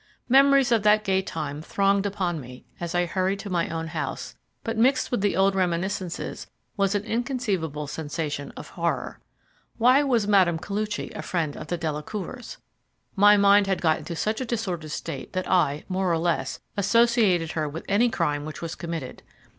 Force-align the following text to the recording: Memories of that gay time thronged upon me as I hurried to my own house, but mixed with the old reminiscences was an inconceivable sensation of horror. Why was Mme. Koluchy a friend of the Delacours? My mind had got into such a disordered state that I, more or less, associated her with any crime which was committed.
Memories 0.27 0.71
of 0.71 0.81
that 0.81 1.03
gay 1.03 1.21
time 1.21 1.61
thronged 1.61 2.07
upon 2.07 2.41
me 2.41 2.65
as 2.79 2.95
I 2.95 3.05
hurried 3.05 3.37
to 3.41 3.51
my 3.51 3.69
own 3.69 3.89
house, 3.89 4.33
but 4.63 4.75
mixed 4.75 5.11
with 5.11 5.21
the 5.21 5.35
old 5.37 5.53
reminiscences 5.53 6.47
was 6.75 6.95
an 6.95 7.03
inconceivable 7.03 7.85
sensation 7.85 8.49
of 8.57 8.69
horror. 8.69 9.19
Why 9.77 10.01
was 10.01 10.27
Mme. 10.27 10.57
Koluchy 10.57 11.11
a 11.15 11.21
friend 11.21 11.55
of 11.55 11.67
the 11.67 11.77
Delacours? 11.77 12.57
My 13.15 13.37
mind 13.37 13.67
had 13.67 13.79
got 13.79 13.99
into 13.99 14.15
such 14.15 14.41
a 14.41 14.43
disordered 14.45 14.89
state 14.89 15.33
that 15.33 15.47
I, 15.47 15.83
more 15.87 16.11
or 16.11 16.17
less, 16.17 16.61
associated 16.75 17.51
her 17.51 17.69
with 17.69 17.85
any 17.87 18.09
crime 18.09 18.43
which 18.43 18.59
was 18.59 18.73
committed. 18.73 19.21